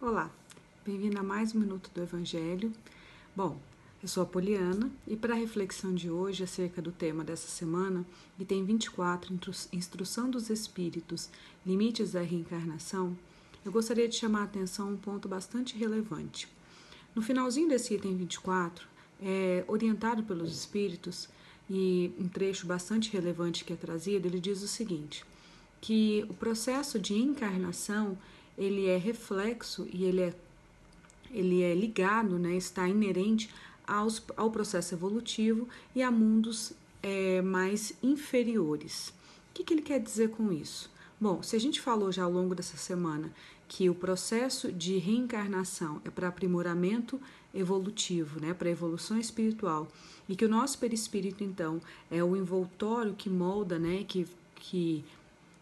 [0.00, 0.30] Olá,
[0.84, 2.72] bem-vindo a mais um Minuto do Evangelho.
[3.34, 3.58] Bom,
[4.02, 8.04] eu sou a Poliana e para a reflexão de hoje acerca do tema dessa semana,
[8.38, 9.32] item 24,
[9.72, 11.30] Instrução dos Espíritos,
[11.64, 13.16] Limites da Reencarnação,
[13.64, 16.48] eu gostaria de chamar a atenção um ponto bastante relevante.
[17.14, 18.86] No finalzinho desse item 24,
[19.22, 21.28] é, orientado pelos Espíritos,
[21.70, 25.24] e um trecho bastante relevante que é trazido, ele diz o seguinte,
[25.80, 28.18] que o processo de encarnação
[28.56, 30.34] ele é reflexo e ele é,
[31.30, 33.50] ele é ligado, né, está inerente
[33.86, 39.08] aos, ao processo evolutivo e a mundos é, mais inferiores.
[39.50, 40.90] O que, que ele quer dizer com isso?
[41.20, 43.32] Bom, se a gente falou já ao longo dessa semana
[43.68, 47.20] que o processo de reencarnação é para aprimoramento
[47.52, 49.88] evolutivo, né, para evolução espiritual,
[50.28, 51.80] e que o nosso perispírito então
[52.10, 55.04] é o envoltório que molda, né, que, que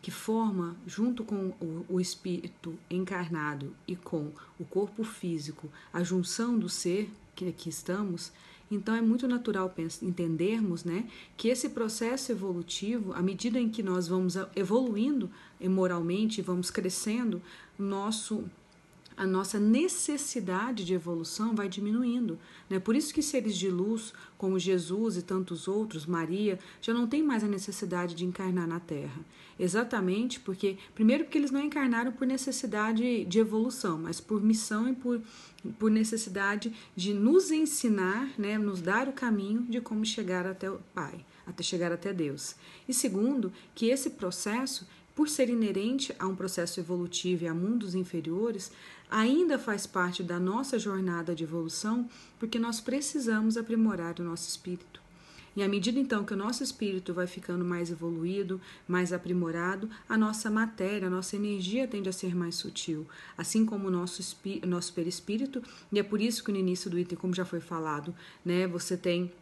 [0.00, 6.58] que forma, junto com o, o, espírito encarnado e com o corpo físico, a junção
[6.58, 8.32] do ser que aqui estamos,
[8.70, 14.06] então é muito natural entendermos né, que esse processo evolutivo, à medida em que nós
[14.06, 17.40] vamos evoluindo moralmente, vamos crescendo,
[17.78, 18.44] nosso
[19.18, 22.38] a nossa necessidade de evolução vai diminuindo.
[22.70, 22.78] Né?
[22.78, 27.20] Por isso que seres de luz, como Jesus e tantos outros, Maria, já não têm
[27.20, 29.20] mais a necessidade de encarnar na Terra.
[29.58, 34.94] Exatamente porque, primeiro, porque eles não encarnaram por necessidade de evolução, mas por missão e
[34.94, 35.20] por,
[35.80, 38.56] por necessidade de nos ensinar, né?
[38.56, 42.54] nos dar o caminho de como chegar até o Pai, até chegar até Deus.
[42.88, 44.86] E segundo, que esse processo
[45.18, 48.70] por ser inerente a um processo evolutivo e a mundos inferiores,
[49.10, 55.00] ainda faz parte da nossa jornada de evolução, porque nós precisamos aprimorar o nosso espírito.
[55.56, 60.16] E à medida então que o nosso espírito vai ficando mais evoluído, mais aprimorado, a
[60.16, 63.04] nossa matéria, a nossa energia tende a ser mais sutil,
[63.36, 64.22] assim como o nosso,
[64.64, 65.60] nosso perispírito,
[65.90, 68.14] e é por isso que no início do item, como já foi falado,
[68.44, 69.32] né, você tem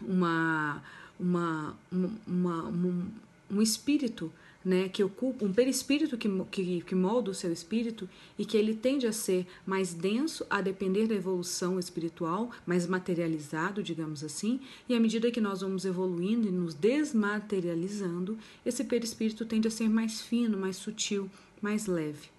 [0.00, 0.82] uma,
[1.20, 3.10] uma, uma, uma um,
[3.50, 4.32] um espírito
[4.68, 8.06] né, que ocupa um perispírito que, que, que molda o seu espírito
[8.38, 13.82] e que ele tende a ser mais denso a depender da evolução espiritual, mais materializado,
[13.82, 19.66] digamos assim, e à medida que nós vamos evoluindo e nos desmaterializando, esse perispírito tende
[19.66, 21.30] a ser mais fino, mais sutil,
[21.62, 22.37] mais leve.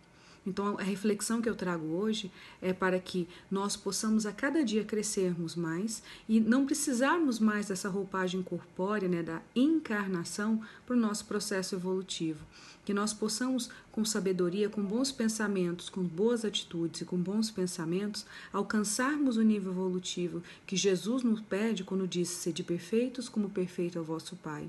[0.50, 4.84] Então, a reflexão que eu trago hoje é para que nós possamos a cada dia
[4.84, 11.26] crescermos mais e não precisarmos mais dessa roupagem corpórea, né, da encarnação, para o nosso
[11.26, 12.44] processo evolutivo.
[12.84, 18.26] Que nós possamos, com sabedoria, com bons pensamentos, com boas atitudes e com bons pensamentos,
[18.52, 24.02] alcançarmos o nível evolutivo que Jesus nos pede quando disse: Sede perfeitos como perfeito é
[24.02, 24.68] o vosso Pai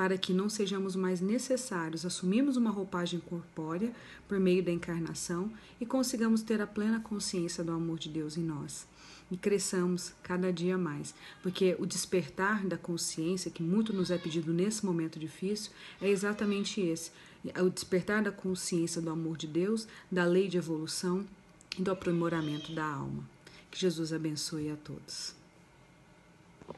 [0.00, 3.92] para que não sejamos mais necessários assumirmos uma roupagem corpórea
[4.26, 8.42] por meio da encarnação e consigamos ter a plena consciência do amor de Deus em
[8.42, 8.88] nós.
[9.30, 14.54] E cresçamos cada dia mais, porque o despertar da consciência, que muito nos é pedido
[14.54, 17.10] nesse momento difícil, é exatamente esse:
[17.62, 21.26] o despertar da consciência do amor de Deus, da lei de evolução
[21.78, 23.22] e do aprimoramento da alma.
[23.70, 25.39] Que Jesus abençoe a todos.